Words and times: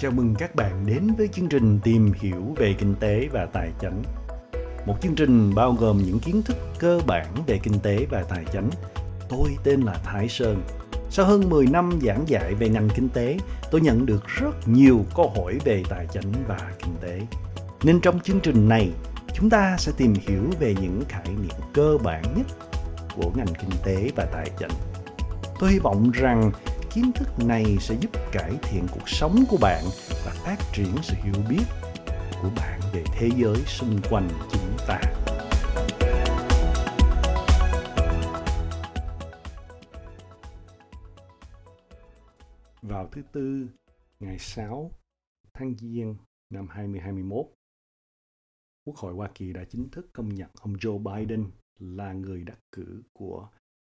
Chào 0.00 0.10
mừng 0.10 0.34
các 0.34 0.54
bạn 0.54 0.86
đến 0.86 1.14
với 1.18 1.28
chương 1.28 1.48
trình 1.48 1.78
tìm 1.82 2.12
hiểu 2.20 2.54
về 2.56 2.74
kinh 2.78 2.94
tế 3.00 3.28
và 3.32 3.46
tài 3.46 3.70
chính. 3.80 4.02
Một 4.86 4.94
chương 5.02 5.14
trình 5.14 5.54
bao 5.54 5.72
gồm 5.72 5.98
những 5.98 6.18
kiến 6.18 6.42
thức 6.42 6.56
cơ 6.78 7.00
bản 7.06 7.26
về 7.46 7.58
kinh 7.62 7.80
tế 7.82 8.06
và 8.10 8.22
tài 8.22 8.44
chính. 8.52 8.70
Tôi 9.28 9.56
tên 9.64 9.80
là 9.80 9.94
Thái 10.04 10.28
Sơn. 10.28 10.62
Sau 11.10 11.26
hơn 11.26 11.50
10 11.50 11.66
năm 11.66 11.98
giảng 12.02 12.28
dạy 12.28 12.54
về 12.54 12.68
ngành 12.68 12.88
kinh 12.94 13.08
tế, 13.08 13.38
tôi 13.70 13.80
nhận 13.80 14.06
được 14.06 14.26
rất 14.26 14.68
nhiều 14.68 15.04
câu 15.16 15.32
hỏi 15.36 15.58
về 15.64 15.82
tài 15.88 16.06
chính 16.12 16.32
và 16.48 16.58
kinh 16.78 16.94
tế. 17.00 17.20
Nên 17.82 18.00
trong 18.00 18.20
chương 18.20 18.40
trình 18.40 18.68
này, 18.68 18.90
chúng 19.34 19.50
ta 19.50 19.76
sẽ 19.78 19.92
tìm 19.96 20.14
hiểu 20.14 20.42
về 20.60 20.74
những 20.80 21.02
khái 21.08 21.28
niệm 21.28 21.56
cơ 21.74 21.98
bản 22.04 22.22
nhất 22.36 22.46
của 23.16 23.30
ngành 23.34 23.54
kinh 23.60 23.78
tế 23.84 24.10
và 24.16 24.24
tài 24.24 24.50
chính. 24.58 24.72
Tôi 25.60 25.70
hy 25.70 25.78
vọng 25.78 26.10
rằng 26.10 26.50
kiến 26.94 27.12
thức 27.14 27.28
này 27.38 27.76
sẽ 27.80 27.94
giúp 28.00 28.10
cải 28.32 28.58
thiện 28.62 28.86
cuộc 28.92 29.08
sống 29.08 29.44
của 29.48 29.58
bạn 29.60 29.84
và 30.24 30.32
phát 30.32 30.56
triển 30.72 30.94
sự 31.02 31.14
hiểu 31.22 31.44
biết 31.50 31.64
của 32.42 32.50
bạn 32.56 32.80
về 32.92 33.04
thế 33.18 33.30
giới 33.36 33.56
xung 33.66 34.00
quanh 34.10 34.28
chúng 34.52 34.76
ta. 34.88 35.00
Vào 42.82 43.08
thứ 43.12 43.22
Tư, 43.32 43.68
ngày 44.20 44.38
6 44.38 44.90
tháng 45.52 45.74
Giêng 45.78 46.16
năm 46.50 46.68
2021, 46.70 47.46
Quốc 48.84 48.96
hội 48.96 49.14
Hoa 49.14 49.30
Kỳ 49.34 49.52
đã 49.52 49.64
chính 49.64 49.88
thức 49.90 50.06
công 50.12 50.34
nhận 50.34 50.50
ông 50.60 50.72
Joe 50.72 50.98
Biden 50.98 51.50
là 51.78 52.12
người 52.12 52.44
đắc 52.44 52.58
cử 52.72 53.02
của 53.12 53.48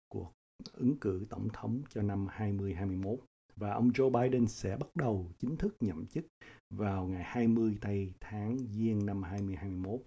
cuộc 0.08 0.32
ứng 0.72 0.96
cử 0.96 1.26
tổng 1.30 1.48
thống 1.52 1.82
cho 1.88 2.02
năm 2.02 2.26
2021 2.30 3.18
và 3.56 3.72
ông 3.72 3.90
Joe 3.90 4.10
Biden 4.10 4.46
sẽ 4.46 4.76
bắt 4.76 4.96
đầu 4.96 5.30
chính 5.38 5.56
thức 5.56 5.76
nhậm 5.80 6.06
chức 6.06 6.26
vào 6.70 7.06
ngày 7.06 7.22
20 7.24 7.78
tây 7.80 8.12
tháng 8.20 8.58
Giêng 8.58 9.06
năm 9.06 9.22
2021 9.22 10.00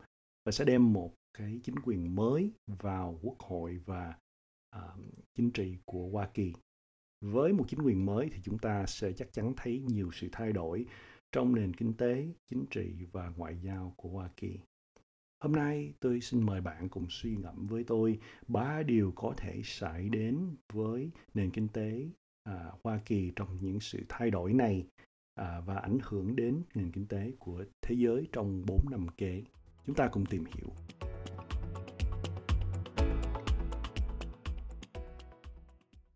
và 0.46 0.52
sẽ 0.52 0.66
đem 0.66 0.94
một 0.94 1.14
cái 1.38 1.60
chính 1.64 1.76
quyền 1.80 2.16
mới 2.16 2.52
vào 2.68 3.20
quốc 3.22 3.40
hội 3.40 3.80
và 3.86 4.14
uh, 4.76 4.82
chính 5.36 5.52
trị 5.52 5.78
của 5.86 6.10
Hoa 6.10 6.30
Kỳ. 6.34 6.54
Với 7.22 7.54
một 7.54 7.66
chính 7.68 7.82
quyền 7.82 8.06
mới 8.06 8.30
thì 8.32 8.40
chúng 8.44 8.58
ta 8.58 8.86
sẽ 8.86 9.12
chắc 9.12 9.34
chắn 9.34 9.54
thấy 9.58 9.80
nhiều 9.80 10.10
sự 10.14 10.30
thay 10.32 10.54
đổi 10.54 10.86
trong 11.32 11.56
nền 11.56 11.74
kinh 11.74 11.94
tế, 11.94 12.28
chính 12.50 12.66
trị 12.70 13.06
và 13.12 13.34
ngoại 13.38 13.58
giao 13.64 13.94
của 13.98 14.10
Hoa 14.10 14.30
Kỳ. 14.38 14.60
Hôm 15.40 15.52
nay 15.52 15.94
tôi 16.00 16.22
xin 16.22 16.46
mời 16.46 16.62
bạn 16.62 16.90
cùng 16.90 17.06
suy 17.10 17.36
ngẫm 17.36 17.68
với 17.68 17.84
tôi 17.84 18.20
ba 18.48 18.84
điều 18.84 19.12
có 19.16 19.34
thể 19.38 19.62
xảy 19.64 20.10
đến 20.10 20.56
với 20.74 21.10
nền 21.34 21.52
kinh 21.52 21.68
tế 21.68 22.08
à, 22.44 22.72
Hoa 22.84 23.00
Kỳ 23.06 23.32
trong 23.36 23.58
những 23.62 23.80
sự 23.80 24.00
thay 24.10 24.32
đổi 24.32 24.54
này 24.54 24.86
à, 25.36 25.62
và 25.66 25.76
ảnh 25.76 25.98
hưởng 26.04 26.36
đến 26.36 26.62
nền 26.76 26.92
kinh 26.92 27.08
tế 27.08 27.32
của 27.40 27.66
thế 27.82 27.96
giới 27.96 28.28
trong 28.32 28.64
4 28.66 28.86
năm 28.92 29.08
kế. 29.18 29.44
Chúng 29.86 29.96
ta 29.96 30.08
cùng 30.08 30.26
tìm 30.26 30.46
hiểu. 30.56 30.74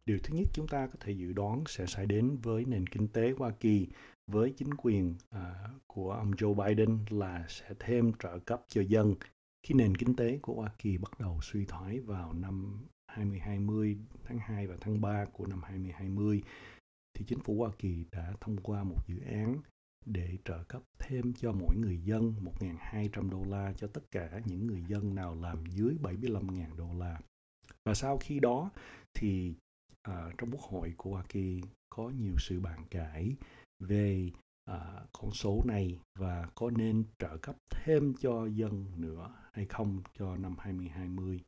Điều 0.05 0.19
thứ 0.23 0.35
nhất 0.35 0.47
chúng 0.53 0.67
ta 0.67 0.87
có 0.87 0.93
thể 0.99 1.11
dự 1.11 1.33
đoán 1.33 1.63
sẽ 1.67 1.85
xảy 1.85 2.05
đến 2.05 2.37
với 2.41 2.65
nền 2.65 2.87
kinh 2.87 3.07
tế 3.07 3.33
Hoa 3.37 3.51
Kỳ 3.59 3.87
với 4.27 4.53
chính 4.57 4.73
quyền 4.73 5.15
à, 5.29 5.69
của 5.87 6.11
ông 6.11 6.31
Joe 6.31 6.53
Biden 6.53 6.99
là 7.09 7.45
sẽ 7.49 7.69
thêm 7.79 8.11
trợ 8.19 8.39
cấp 8.39 8.63
cho 8.67 8.81
dân 8.81 9.15
khi 9.63 9.75
nền 9.75 9.95
kinh 9.97 10.15
tế 10.15 10.39
của 10.41 10.53
Hoa 10.53 10.69
Kỳ 10.77 10.97
bắt 10.97 11.19
đầu 11.19 11.39
suy 11.41 11.65
thoái 11.65 11.99
vào 11.99 12.33
năm 12.33 12.85
2020 13.07 13.97
tháng 14.23 14.37
2 14.37 14.67
và 14.67 14.75
tháng 14.81 15.01
3 15.01 15.25
của 15.25 15.45
năm 15.45 15.63
2020 15.63 16.43
thì 17.13 17.25
chính 17.27 17.39
phủ 17.39 17.59
Hoa 17.59 17.71
Kỳ 17.79 18.05
đã 18.11 18.33
thông 18.41 18.57
qua 18.57 18.83
một 18.83 19.07
dự 19.07 19.19
án 19.19 19.57
để 20.05 20.37
trợ 20.45 20.63
cấp 20.63 20.81
thêm 20.99 21.33
cho 21.33 21.51
mỗi 21.51 21.75
người 21.77 21.97
dân 22.03 22.33
1.200 22.59 23.29
đô 23.29 23.43
la 23.43 23.73
cho 23.77 23.87
tất 23.87 24.11
cả 24.11 24.41
những 24.45 24.67
người 24.67 24.83
dân 24.87 25.15
nào 25.15 25.35
làm 25.35 25.65
dưới 25.65 25.95
75.000 26.03 26.75
đô 26.75 26.93
la. 26.99 27.19
Và 27.85 27.93
sau 27.93 28.17
khi 28.17 28.39
đó 28.39 28.71
thì 29.13 29.53
à, 30.03 30.31
trong 30.37 30.51
quốc 30.51 30.61
hội 30.61 30.93
của 30.97 31.11
Hoa 31.11 31.23
Kỳ 31.29 31.61
có 31.89 32.09
nhiều 32.09 32.35
sự 32.37 32.59
bàn 32.59 32.85
cãi 32.89 33.35
về 33.79 34.31
à, 34.65 35.05
con 35.11 35.31
số 35.31 35.61
này 35.65 35.99
và 36.19 36.47
có 36.55 36.69
nên 36.69 37.03
trợ 37.19 37.37
cấp 37.37 37.55
thêm 37.69 38.13
cho 38.19 38.45
dân 38.45 38.85
nữa 38.95 39.35
hay 39.53 39.65
không 39.65 40.01
cho 40.13 40.35
năm 40.35 40.55
2020. 40.59 41.39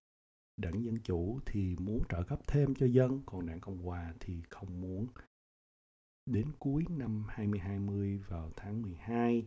Đảng 0.57 0.83
Dân 0.83 0.99
Chủ 0.99 1.39
thì 1.45 1.75
muốn 1.79 2.03
trợ 2.09 2.23
cấp 2.23 2.39
thêm 2.47 2.75
cho 2.75 2.85
dân, 2.85 3.21
còn 3.25 3.45
đảng 3.45 3.59
Cộng 3.59 3.77
Hòa 3.77 4.13
thì 4.19 4.41
không 4.49 4.81
muốn. 4.81 5.07
Đến 6.25 6.47
cuối 6.59 6.85
năm 6.89 7.23
2020 7.27 8.17
vào 8.27 8.51
tháng 8.55 8.81
12 8.81 9.45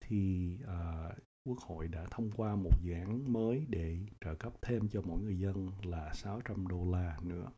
thì 0.00 0.56
à, 0.66 1.10
Quốc 1.44 1.58
hội 1.58 1.88
đã 1.88 2.06
thông 2.10 2.30
qua 2.30 2.56
một 2.56 2.70
dự 2.82 2.92
án 2.92 3.32
mới 3.32 3.66
để 3.68 3.98
trợ 4.20 4.34
cấp 4.34 4.52
thêm 4.62 4.88
cho 4.88 5.02
mỗi 5.02 5.20
người 5.20 5.38
dân 5.38 5.70
là 5.82 6.12
600 6.14 6.68
đô 6.68 6.90
la 6.92 7.18
nữa. 7.22 7.50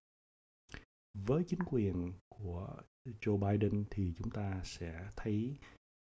Với 1.14 1.44
chính 1.44 1.60
quyền 1.66 2.12
của 2.28 2.76
Joe 3.20 3.36
Biden 3.38 3.84
thì 3.90 4.14
chúng 4.18 4.30
ta 4.30 4.60
sẽ 4.64 5.08
thấy 5.16 5.56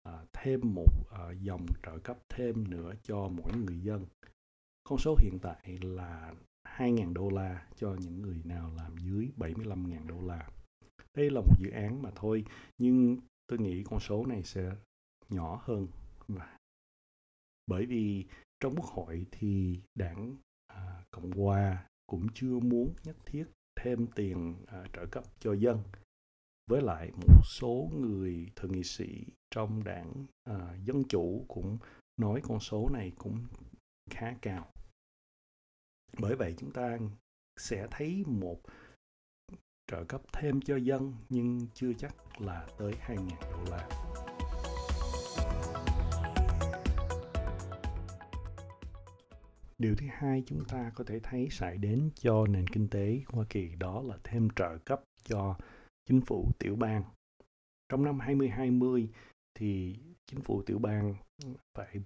uh, 0.09 0.15
thêm 0.33 0.61
một 0.75 0.93
uh, 1.11 1.41
dòng 1.41 1.67
trợ 1.83 1.99
cấp 1.99 2.19
thêm 2.29 2.71
nữa 2.71 2.95
cho 3.03 3.29
mỗi 3.29 3.53
người 3.57 3.81
dân. 3.81 4.07
Con 4.85 4.99
số 4.99 5.17
hiện 5.19 5.39
tại 5.43 5.79
là 5.81 6.35
2.000 6.69 7.13
đô 7.13 7.31
la 7.31 7.67
cho 7.77 7.97
những 8.01 8.23
người 8.23 8.41
nào 8.45 8.73
làm 8.77 8.97
dưới 8.99 9.31
75.000 9.37 10.07
đô 10.07 10.21
la. 10.21 10.49
Đây 11.15 11.31
là 11.31 11.41
một 11.41 11.55
dự 11.59 11.71
án 11.71 12.03
mà 12.03 12.11
thôi, 12.15 12.45
nhưng 12.79 13.19
tôi 13.47 13.59
nghĩ 13.59 13.83
con 13.85 14.01
số 14.01 14.27
này 14.27 14.43
sẽ 14.43 14.73
nhỏ 15.29 15.61
hơn. 15.65 15.87
Bởi 17.67 17.87
vì 17.87 18.27
trong 18.61 18.77
quốc 18.77 18.87
hội 18.87 19.27
thì 19.31 19.81
đảng 19.95 20.37
à, 20.67 21.05
Cộng 21.11 21.31
Hòa 21.31 21.87
cũng 22.07 22.27
chưa 22.35 22.59
muốn 22.59 22.95
nhất 23.05 23.17
thiết 23.27 23.45
thêm 23.83 24.07
tiền 24.07 24.57
à, 24.67 24.85
trợ 24.93 25.07
cấp 25.07 25.25
cho 25.39 25.53
dân 25.53 25.83
với 26.67 26.83
lại 26.83 27.11
một 27.11 27.43
số 27.45 27.91
người 27.95 28.47
thượng 28.57 28.73
nghị 28.73 28.85
sĩ 28.85 29.25
trong 29.51 29.85
đảng 29.85 30.27
à, 30.45 30.77
dân 30.85 31.05
chủ 31.09 31.45
cũng 31.49 31.79
nói 32.17 32.41
con 32.45 32.61
số 32.61 32.89
này 32.89 33.13
cũng 33.19 33.47
khá 34.11 34.35
cao 34.43 34.73
bởi 36.19 36.37
vậy 36.37 36.55
chúng 36.59 36.71
ta 36.73 36.99
sẽ 37.57 37.87
thấy 37.91 38.25
một 38.27 38.61
trợ 39.87 40.05
cấp 40.05 40.23
thêm 40.33 40.61
cho 40.61 40.77
dân 40.77 41.15
nhưng 41.29 41.67
chưa 41.75 41.93
chắc 41.93 42.41
là 42.41 42.67
tới 42.79 42.93
2.000 43.07 43.29
đô 43.41 43.71
la. 43.71 44.02
Điều 49.83 49.95
thứ 49.95 50.07
hai 50.11 50.43
chúng 50.47 50.65
ta 50.65 50.93
có 50.95 51.05
thể 51.05 51.21
thấy 51.23 51.49
xảy 51.51 51.79
đến 51.79 52.11
cho 52.15 52.47
nền 52.47 52.67
kinh 52.67 52.89
tế 52.89 53.21
Hoa 53.27 53.45
Kỳ 53.49 53.75
đó 53.79 54.03
là 54.03 54.19
thêm 54.25 54.49
trợ 54.57 54.79
cấp 54.79 55.03
cho 55.25 55.57
chính 56.05 56.21
phủ 56.21 56.51
tiểu 56.59 56.77
bang. 56.77 57.05
Trong 57.89 58.05
năm 58.05 58.21
2020 58.21 59.09
thì 59.55 59.97
chính 60.27 60.41
phủ 60.41 60.63
tiểu 60.63 60.79
bang 60.79 61.15
phải 61.79 62.01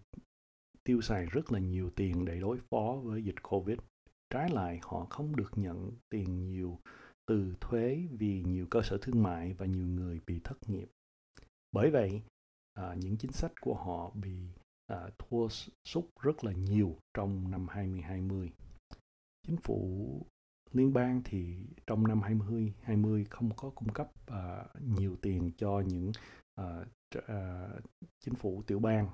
tiêu 0.85 1.01
xài 1.01 1.27
rất 1.27 1.53
là 1.53 1.59
nhiều 1.59 1.91
tiền 1.97 2.25
để 2.25 2.41
đối 2.41 2.59
phó 2.71 3.01
với 3.05 3.25
dịch 3.25 3.43
Covid. 3.43 3.79
Trái 4.31 4.51
lại 4.51 4.81
họ 4.83 5.07
không 5.11 5.37
được 5.37 5.51
nhận 5.57 5.93
tiền 6.11 6.45
nhiều 6.45 6.79
từ 7.27 7.55
thuế 7.61 8.07
vì 8.11 8.43
nhiều 8.43 8.67
cơ 8.71 8.83
sở 8.83 8.99
thương 9.03 9.23
mại 9.23 9.53
và 9.53 9.67
nhiều 9.67 9.87
người 9.87 10.21
bị 10.27 10.41
thất 10.45 10.71
nghiệp. 10.71 10.89
Bởi 11.73 11.91
vậy, 11.91 12.23
à, 12.73 12.95
những 12.99 13.17
chính 13.17 13.33
sách 13.33 13.53
của 13.61 13.75
họ 13.75 14.11
bị 14.11 14.49
à, 14.87 15.11
thua 15.19 15.49
sút 15.85 16.05
rất 16.21 16.45
là 16.45 16.53
nhiều 16.53 16.97
trong 17.15 17.51
năm 17.51 17.69
2020. 17.69 18.53
Chính 19.47 19.57
phủ 19.57 20.23
liên 20.73 20.93
bang 20.93 21.23
thì 21.25 21.57
trong 21.87 22.07
năm 22.07 22.23
2020 22.23 23.25
không 23.31 23.51
có 23.57 23.71
cung 23.71 23.93
cấp 23.93 24.11
à, 24.27 24.65
nhiều 24.81 25.17
tiền 25.23 25.51
cho 25.57 25.83
những 25.87 26.13
uh, 26.61 26.87
à, 27.27 27.69
chính 28.21 28.35
phủ 28.35 28.63
tiểu 28.67 28.79
bang 28.79 29.09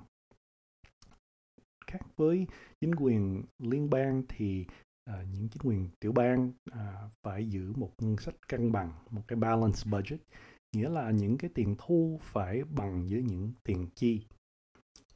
khác 1.87 1.99
với 2.15 2.47
chính 2.81 2.95
quyền 2.95 3.43
liên 3.59 3.89
bang 3.89 4.23
thì 4.29 4.65
à, 5.05 5.25
những 5.33 5.49
chính 5.49 5.61
quyền 5.63 5.89
tiểu 5.99 6.11
bang 6.11 6.51
à, 6.71 7.09
phải 7.23 7.49
giữ 7.49 7.73
một 7.75 7.91
ngân 8.01 8.17
sách 8.17 8.35
cân 8.47 8.71
bằng 8.71 8.91
một 9.09 9.21
cái 9.27 9.35
balance 9.35 9.79
budget 9.91 10.19
nghĩa 10.75 10.89
là 10.89 11.11
những 11.11 11.37
cái 11.37 11.49
tiền 11.53 11.75
thu 11.77 12.19
phải 12.21 12.63
bằng 12.63 13.07
với 13.09 13.21
những 13.21 13.51
tiền 13.63 13.87
chi 13.95 14.25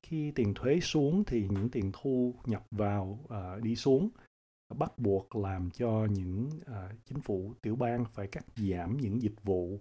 khi 0.07 0.31
tiền 0.31 0.53
thuế 0.53 0.79
xuống 0.79 1.23
thì 1.27 1.47
những 1.49 1.69
tiền 1.69 1.91
thu 1.93 2.35
nhập 2.45 2.65
vào 2.71 3.19
uh, 3.23 3.63
đi 3.63 3.75
xuống 3.75 4.09
bắt 4.75 4.99
buộc 4.99 5.35
làm 5.35 5.69
cho 5.71 6.07
những 6.11 6.49
uh, 6.61 7.05
chính 7.05 7.21
phủ 7.21 7.53
tiểu 7.61 7.75
bang 7.75 8.05
phải 8.13 8.27
cắt 8.27 8.45
giảm 8.55 8.97
những 8.97 9.21
dịch 9.21 9.43
vụ 9.43 9.79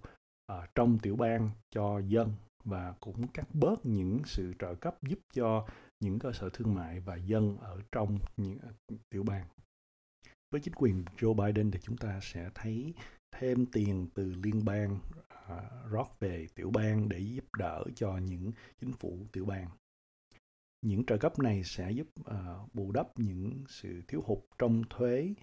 uh, 0.52 0.58
trong 0.74 0.98
tiểu 0.98 1.16
bang 1.16 1.50
cho 1.70 1.98
dân 1.98 2.32
và 2.64 2.94
cũng 3.00 3.28
cắt 3.28 3.48
bớt 3.54 3.86
những 3.86 4.20
sự 4.24 4.52
trợ 4.58 4.74
cấp 4.74 4.96
giúp 5.02 5.18
cho 5.34 5.66
những 6.00 6.18
cơ 6.18 6.32
sở 6.32 6.50
thương 6.52 6.74
mại 6.74 7.00
và 7.00 7.16
dân 7.16 7.56
ở 7.56 7.80
trong 7.92 8.18
những 8.36 8.58
tiểu 9.10 9.22
bang. 9.22 9.44
Với 10.50 10.60
chính 10.60 10.74
quyền 10.74 11.04
Joe 11.16 11.34
Biden 11.34 11.70
thì 11.70 11.78
chúng 11.82 11.96
ta 11.96 12.18
sẽ 12.22 12.50
thấy 12.54 12.94
thêm 13.32 13.66
tiền 13.66 14.06
từ 14.14 14.34
liên 14.42 14.64
bang 14.64 14.98
rót 15.90 16.20
về 16.20 16.46
tiểu 16.54 16.70
bang 16.70 17.08
để 17.08 17.18
giúp 17.18 17.44
đỡ 17.58 17.84
cho 17.94 18.16
những 18.16 18.52
chính 18.80 18.92
phủ 18.92 19.26
tiểu 19.32 19.44
bang. 19.44 19.68
Những 20.86 21.04
trợ 21.06 21.16
cấp 21.16 21.38
này 21.38 21.64
sẽ 21.64 21.90
giúp 21.90 22.06
uh, 22.20 22.74
bù 22.74 22.92
đắp 22.92 23.18
những 23.18 23.64
sự 23.68 24.02
thiếu 24.08 24.22
hụt 24.26 24.38
trong 24.58 24.82
thuế 24.90 25.34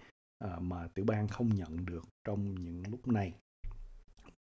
uh, 0.44 0.62
mà 0.62 0.88
tiểu 0.94 1.04
bang 1.04 1.28
không 1.28 1.54
nhận 1.54 1.86
được 1.86 2.04
trong 2.24 2.54
những 2.54 2.82
lúc 2.90 3.08
này. 3.08 3.34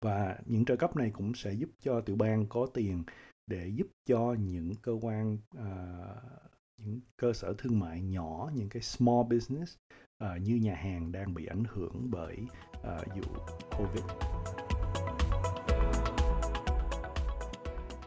Và 0.00 0.38
những 0.47 0.64
trợ 0.64 0.76
cấp 0.76 0.97
này 0.97 1.11
cũng 1.11 1.35
sẽ 1.35 1.52
giúp 1.52 1.70
cho 1.81 2.00
tiểu 2.00 2.17
bang 2.17 2.47
có 2.49 2.67
tiền 2.75 3.05
để 3.47 3.69
giúp 3.69 3.87
cho 4.06 4.37
những 4.38 4.75
cơ 4.82 4.93
quan 5.00 5.38
uh, 5.58 6.50
những 6.76 7.00
cơ 7.17 7.32
sở 7.32 7.55
thương 7.58 7.79
mại 7.79 8.02
nhỏ 8.02 8.50
những 8.55 8.69
cái 8.69 8.82
small 8.82 9.23
business 9.31 9.76
uh, 10.25 10.43
như 10.43 10.56
nhà 10.56 10.75
hàng 10.75 11.12
đang 11.12 11.35
bị 11.35 11.47
ảnh 11.47 11.64
hưởng 11.69 12.11
bởi 12.11 12.38
uh, 12.81 13.06
vụ 13.17 13.35
covid 13.79 14.05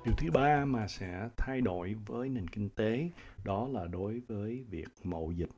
điều 0.06 0.16
thứ 0.18 0.32
ba 0.32 0.66
mà 0.66 0.88
sẽ 0.88 1.30
thay 1.38 1.62
đổi 1.62 1.94
với 1.94 2.30
nền 2.30 2.48
kinh 2.48 2.70
tế 2.70 3.10
đó 3.44 3.68
là 3.68 3.88
đối 3.88 4.20
với 4.20 4.64
việc 4.64 4.88
mậu 5.04 5.32
dịch 5.32 5.50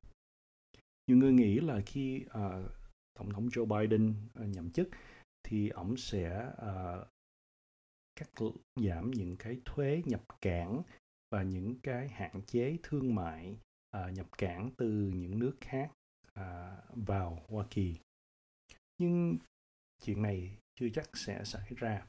nhiều 1.07 1.17
người 1.17 1.33
nghĩ 1.33 1.59
là 1.59 1.81
khi 1.85 2.25
uh, 2.25 2.71
tổng 3.13 3.33
thống 3.33 3.47
Joe 3.47 3.65
Biden 3.65 4.13
uh, 4.39 4.47
nhậm 4.47 4.71
chức 4.71 4.89
thì 5.43 5.69
ông 5.69 5.97
sẽ 5.97 6.51
uh, 6.51 7.07
cắt 8.15 8.29
giảm 8.75 9.11
những 9.11 9.35
cái 9.37 9.57
thuế 9.65 10.01
nhập 10.05 10.21
cảng 10.41 10.81
và 11.31 11.43
những 11.43 11.75
cái 11.83 12.07
hạn 12.07 12.41
chế 12.45 12.77
thương 12.83 13.15
mại 13.15 13.57
uh, 13.97 14.13
nhập 14.13 14.27
cảng 14.37 14.71
từ 14.77 15.11
những 15.15 15.39
nước 15.39 15.55
khác 15.61 15.91
uh, 16.39 16.43
vào 16.95 17.43
Hoa 17.47 17.65
Kỳ. 17.69 17.95
Nhưng 18.97 19.37
chuyện 20.03 20.21
này 20.21 20.57
chưa 20.75 20.89
chắc 20.93 21.09
sẽ 21.13 21.43
xảy 21.43 21.69
ra. 21.75 22.05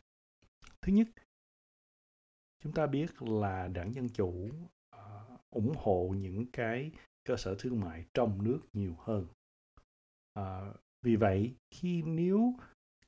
Thứ 0.83 0.93
nhất, 0.93 1.09
chúng 2.61 2.73
ta 2.73 2.87
biết 2.87 3.23
là 3.23 3.69
đảng 3.69 3.95
Dân 3.95 4.09
Chủ 4.09 4.49
uh, 4.97 5.51
ủng 5.51 5.73
hộ 5.77 6.15
những 6.19 6.47
cái 6.53 6.91
cơ 7.25 7.37
sở 7.37 7.57
thương 7.59 7.81
mại 7.81 8.05
trong 8.15 8.45
nước 8.45 8.61
nhiều 8.73 8.95
hơn. 8.99 9.27
Uh, 10.39 10.77
vì 11.03 11.17
vậy, 11.17 11.55
khi 11.71 12.03
nếu 12.03 12.55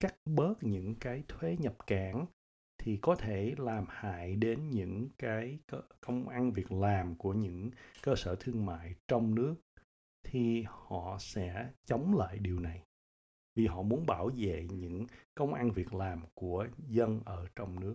cắt 0.00 0.15
bớt 0.25 0.55
những 0.61 0.95
cái 1.00 1.23
thuế 1.29 1.56
nhập 1.61 1.77
cảng 1.87 2.27
thì 2.79 2.97
có 2.97 3.17
thể 3.17 3.55
làm 3.59 3.85
hại 3.89 4.37
đến 4.37 4.71
những 4.71 5.09
cái 5.19 5.59
công 6.01 6.29
ăn 6.29 6.53
việc 6.53 6.73
làm 6.73 7.15
của 7.15 7.33
những 7.33 7.71
cơ 8.03 8.15
sở 8.17 8.37
thương 8.41 8.67
mại 8.67 8.94
trong 9.09 9.35
nước 9.35 9.55
thì 10.23 10.65
họ 10.67 11.17
sẽ 11.21 11.71
chống 11.87 12.17
lại 12.17 12.39
điều 12.39 12.61
này 12.61 12.83
vì 13.56 13.67
họ 13.67 13.83
muốn 13.83 14.06
bảo 14.06 14.31
vệ 14.37 14.67
những 14.71 15.06
công 15.35 15.55
ăn 15.55 15.71
việc 15.71 15.94
làm 15.94 16.23
của 16.35 16.67
dân 16.89 17.21
ở 17.25 17.47
trong 17.56 17.81
nước. 17.81 17.94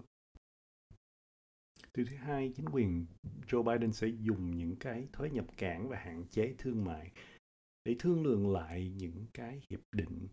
Điều 1.98 2.06
thứ 2.06 2.16
hai, 2.16 2.52
chính 2.56 2.70
quyền 2.70 3.06
Joe 3.48 3.64
Biden 3.64 3.94
sẽ 3.94 4.08
dùng 4.08 4.58
những 4.58 4.76
cái 4.76 5.08
thuế 5.14 5.30
nhập 5.30 5.46
cảng 5.58 5.90
và 5.90 5.98
hạn 5.98 6.26
chế 6.30 6.54
thương 6.58 6.86
mại 6.86 7.12
để 7.86 7.96
thương 8.00 8.24
lượng 8.24 8.52
lại 8.52 8.92
những 8.98 9.26
cái 9.34 9.62
hiệp 9.70 9.80
định 9.92 10.28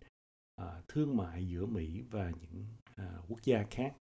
uh, 0.61 0.89
thương 0.89 1.17
mại 1.17 1.49
giữa 1.49 1.67
Mỹ 1.67 2.03
và 2.11 2.33
những 2.41 2.65
uh, 3.01 3.25
quốc 3.29 3.39
gia 3.43 3.65
khác. 3.71 3.95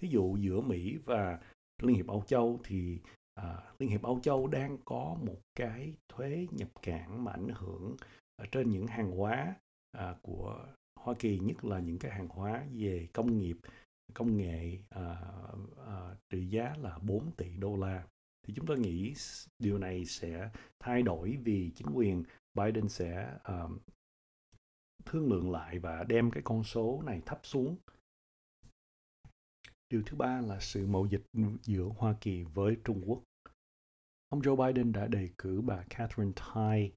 Thí 0.00 0.08
dụ 0.08 0.36
giữa 0.36 0.60
Mỹ 0.60 0.96
và 1.04 1.40
Liên 1.82 1.96
hiệp 1.96 2.06
Âu 2.06 2.22
Châu 2.26 2.60
thì 2.64 3.00
uh, 3.40 3.80
Liên 3.80 3.90
hiệp 3.90 4.02
Âu 4.02 4.20
Châu 4.22 4.46
đang 4.46 4.78
có 4.84 5.16
một 5.26 5.40
cái 5.54 5.94
thuế 6.08 6.46
nhập 6.50 6.68
cảng 6.82 7.24
mà 7.24 7.32
ảnh 7.32 7.48
hưởng 7.54 7.96
ở 8.36 8.46
trên 8.52 8.70
những 8.70 8.86
hàng 8.86 9.10
hóa 9.10 9.54
uh, 9.96 10.22
của 10.22 10.66
Hoa 11.00 11.14
Kỳ 11.18 11.38
nhất 11.38 11.64
là 11.64 11.80
những 11.80 11.98
cái 11.98 12.10
hàng 12.12 12.28
hóa 12.28 12.66
về 12.72 13.08
công 13.12 13.38
nghiệp 13.38 13.56
công 14.14 14.36
nghệ 14.36 14.78
à, 14.88 15.20
à, 15.86 16.16
trị 16.30 16.46
giá 16.46 16.74
là 16.82 16.98
4 16.98 17.30
tỷ 17.36 17.56
đô 17.56 17.76
la. 17.76 18.06
Thì 18.46 18.54
chúng 18.56 18.66
tôi 18.66 18.78
nghĩ 18.78 19.14
điều 19.58 19.78
này 19.78 20.04
sẽ 20.04 20.50
thay 20.78 21.02
đổi 21.02 21.38
vì 21.44 21.70
chính 21.74 21.88
quyền 21.94 22.24
Biden 22.54 22.88
sẽ 22.88 23.38
uh, 23.52 23.70
thương 25.04 25.28
lượng 25.28 25.50
lại 25.50 25.78
và 25.78 26.04
đem 26.04 26.30
cái 26.30 26.42
con 26.44 26.64
số 26.64 27.02
này 27.06 27.22
thấp 27.26 27.40
xuống. 27.42 27.76
Điều 29.88 30.02
thứ 30.06 30.16
ba 30.16 30.40
là 30.40 30.60
sự 30.60 30.86
mậu 30.86 31.06
dịch 31.06 31.22
giữa 31.62 31.88
Hoa 31.96 32.16
Kỳ 32.20 32.42
với 32.42 32.76
Trung 32.84 33.02
Quốc. 33.06 33.22
Ông 34.28 34.40
Joe 34.40 34.56
Biden 34.56 34.92
đã 34.92 35.06
đề 35.06 35.30
cử 35.38 35.60
bà 35.60 35.84
Catherine 35.90 36.32
Tai 36.36 36.92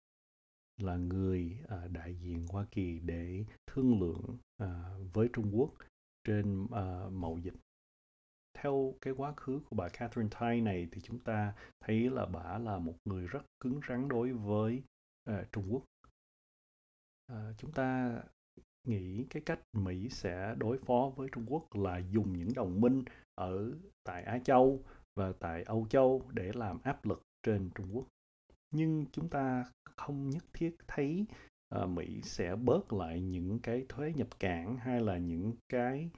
là 0.77 0.95
người 0.95 1.57
à, 1.67 1.87
đại 1.87 2.15
diện 2.15 2.45
Hoa 2.49 2.65
Kỳ 2.71 2.99
để 2.99 3.45
thương 3.67 4.01
lượng 4.01 4.37
à, 4.57 4.97
với 5.13 5.29
Trung 5.33 5.51
Quốc 5.53 5.73
trên 6.29 6.63
uh, 6.63 7.11
mậu 7.11 7.37
dịch. 7.37 7.53
Theo 8.53 8.93
cái 9.01 9.13
quá 9.17 9.33
khứ 9.37 9.59
của 9.69 9.75
bà 9.75 9.89
Catherine 9.89 10.29
Tai 10.39 10.61
này 10.61 10.87
thì 10.91 11.01
chúng 11.01 11.19
ta 11.19 11.53
thấy 11.79 12.09
là 12.09 12.25
bà 12.25 12.57
là 12.57 12.77
một 12.77 12.95
người 13.05 13.27
rất 13.27 13.45
cứng 13.59 13.79
rắn 13.89 14.07
đối 14.07 14.31
với 14.33 14.83
uh, 15.29 15.51
Trung 15.51 15.73
Quốc. 15.73 15.83
Uh, 17.31 17.57
chúng 17.57 17.71
ta 17.71 18.21
nghĩ 18.87 19.25
cái 19.29 19.43
cách 19.45 19.59
Mỹ 19.73 20.09
sẽ 20.09 20.55
đối 20.57 20.77
phó 20.77 21.11
với 21.15 21.29
Trung 21.31 21.45
Quốc 21.47 21.75
là 21.75 21.97
dùng 21.97 22.37
những 22.37 22.53
đồng 22.55 22.81
minh 22.81 23.03
ở 23.35 23.71
tại 24.03 24.23
Á 24.23 24.39
Châu 24.43 24.83
và 25.15 25.33
tại 25.39 25.63
Âu 25.63 25.87
Châu 25.89 26.29
để 26.33 26.51
làm 26.53 26.79
áp 26.83 27.05
lực 27.05 27.23
trên 27.43 27.69
Trung 27.75 27.95
Quốc. 27.95 28.07
Nhưng 28.71 29.05
chúng 29.11 29.29
ta 29.29 29.65
không 29.83 30.29
nhất 30.29 30.43
thiết 30.53 30.75
thấy 30.87 31.25
Ờ, 31.69 31.87
Mỹ 31.87 32.21
sẽ 32.23 32.55
bớt 32.55 32.93
lại 32.93 33.21
những 33.21 33.59
cái 33.59 33.85
thuế 33.89 34.13
nhập 34.15 34.27
cảng 34.39 34.77
hay 34.77 35.01
là 35.01 35.17
những 35.17 35.53
cái 35.69 36.09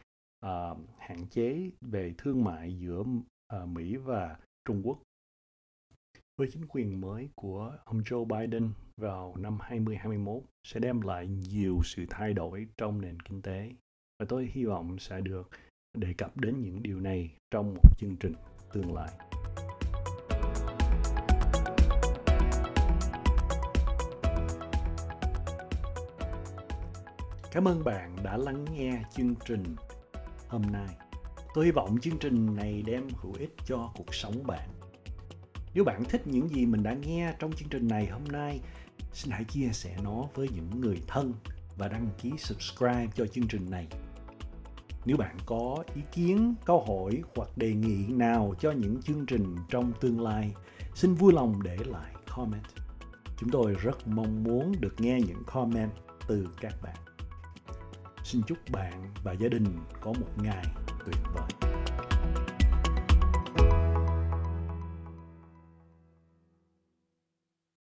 uh, 0.45 0.77
hạn 0.97 1.27
chế 1.27 1.69
về 1.81 2.13
thương 2.17 2.43
mại 2.43 2.77
giữa 2.77 2.99
uh, 2.99 3.67
Mỹ 3.67 3.95
và 3.95 4.37
Trung 4.65 4.81
Quốc 4.83 4.99
với 6.37 6.47
chính 6.51 6.65
quyền 6.67 7.01
mới 7.01 7.29
của 7.35 7.77
ông 7.85 7.99
Joe 7.99 8.25
Biden 8.25 8.69
vào 8.97 9.35
năm 9.37 9.57
2021 9.61 10.43
sẽ 10.67 10.79
đem 10.79 11.01
lại 11.01 11.27
nhiều 11.27 11.79
sự 11.83 12.05
thay 12.09 12.33
đổi 12.33 12.67
trong 12.77 13.01
nền 13.01 13.19
kinh 13.19 13.41
tế 13.41 13.71
và 14.19 14.25
tôi 14.29 14.49
hy 14.53 14.65
vọng 14.65 14.99
sẽ 14.99 15.21
được 15.21 15.49
đề 15.97 16.13
cập 16.17 16.37
đến 16.37 16.61
những 16.61 16.83
điều 16.83 16.99
này 16.99 17.35
trong 17.51 17.73
một 17.73 17.97
chương 17.97 18.15
trình 18.19 18.33
tương 18.73 18.93
lai. 18.93 19.09
Cảm 27.51 27.67
ơn 27.67 27.83
bạn 27.83 28.15
đã 28.23 28.37
lắng 28.37 28.65
nghe 28.73 29.03
chương 29.15 29.35
trình 29.45 29.63
hôm 30.47 30.61
nay. 30.61 30.95
Tôi 31.53 31.65
hy 31.65 31.71
vọng 31.71 31.97
chương 32.01 32.17
trình 32.17 32.55
này 32.55 32.83
đem 32.85 33.07
hữu 33.21 33.33
ích 33.39 33.55
cho 33.65 33.91
cuộc 33.95 34.15
sống 34.15 34.47
bạn 34.47 34.69
nếu 35.73 35.83
bạn 35.83 36.03
thích 36.03 36.27
những 36.27 36.49
gì 36.49 36.65
mình 36.65 36.83
đã 36.83 36.93
nghe 36.93 37.33
trong 37.39 37.53
chương 37.53 37.69
trình 37.69 37.87
này 37.87 38.07
hôm 38.07 38.23
nay, 38.23 38.59
xin 39.13 39.31
hãy 39.31 39.43
chia 39.43 39.69
sẻ 39.71 39.97
nó 40.03 40.23
với 40.33 40.49
những 40.55 40.81
người 40.81 41.01
thân 41.07 41.33
và 41.77 41.87
đăng 41.87 42.09
ký 42.21 42.31
subscribe 42.37 43.07
cho 43.15 43.25
chương 43.25 43.47
trình 43.47 43.69
này. 43.69 43.87
Nếu 45.05 45.17
bạn 45.17 45.37
có 45.45 45.83
ý 45.95 46.01
kiến, 46.11 46.55
câu 46.65 46.85
hỏi 46.87 47.21
hoặc 47.35 47.57
đề 47.57 47.73
nghị 47.73 48.07
nào 48.07 48.53
cho 48.59 48.71
những 48.71 49.01
chương 49.01 49.25
trình 49.25 49.55
trong 49.69 49.93
tương 50.01 50.21
lai, 50.21 50.51
xin 50.95 51.13
vui 51.13 51.33
lòng 51.33 51.63
để 51.63 51.77
lại 51.85 52.13
comment. 52.35 52.63
Chúng 53.37 53.49
tôi 53.49 53.73
rất 53.73 54.07
mong 54.07 54.43
muốn 54.43 54.71
được 54.79 54.95
nghe 54.97 55.19
những 55.27 55.43
comment 55.45 55.91
từ 56.27 56.47
các 56.61 56.73
bạn. 56.81 57.10
Xin 58.31 58.41
chúc 58.47 58.57
bạn 58.71 59.13
và 59.23 59.33
gia 59.33 59.49
đình 59.49 59.65
có 60.01 60.13
một 60.13 60.43
ngày 60.43 60.65
tuyệt 61.05 61.15
vời. 61.33 61.60